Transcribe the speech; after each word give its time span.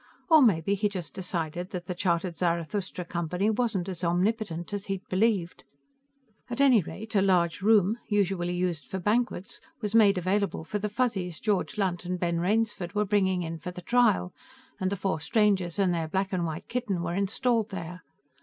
Or 0.31 0.41
maybe 0.41 0.73
he 0.73 0.89
just 0.89 1.13
decided 1.13 1.69
that 1.69 1.85
the 1.85 1.93
chartered 1.93 2.35
Zarathustra 2.35 3.05
Company 3.05 3.51
wasn't 3.51 3.87
as 3.87 4.03
omnipotent 4.03 4.73
as 4.73 4.87
he'd 4.87 5.07
believed. 5.09 5.63
At 6.49 6.59
any 6.59 6.81
rate, 6.81 7.13
a 7.15 7.21
large 7.21 7.61
room, 7.61 7.99
usually 8.07 8.55
used 8.55 8.87
for 8.87 8.97
banquets, 8.97 9.61
was 9.79 9.93
made 9.93 10.17
available 10.17 10.63
for 10.63 10.79
the 10.79 10.89
Fuzzies 10.89 11.39
George 11.39 11.77
Lunt 11.77 12.03
and 12.03 12.19
Ben 12.19 12.39
Rainsford 12.39 12.95
were 12.95 13.05
bringing 13.05 13.43
in 13.43 13.59
for 13.59 13.69
the 13.69 13.83
trial, 13.83 14.33
and 14.79 14.89
the 14.91 14.97
four 14.97 15.19
strangers 15.19 15.77
and 15.77 15.93
their 15.93 16.07
black 16.07 16.33
and 16.33 16.47
white 16.47 16.67
kitten 16.67 17.03
were 17.03 17.13
installed 17.13 17.69
there. 17.69 18.01